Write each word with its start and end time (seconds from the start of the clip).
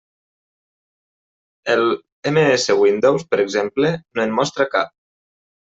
El 1.75 1.83
MS 2.31 2.79
Windows, 2.83 3.29
per 3.33 3.43
exemple, 3.47 3.95
no 4.15 4.29
en 4.29 4.39
mostra 4.41 4.71
cap. 4.77 4.97